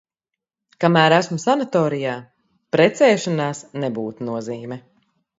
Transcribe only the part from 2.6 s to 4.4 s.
precēšanās nebūtu